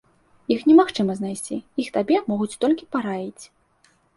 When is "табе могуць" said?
1.99-2.59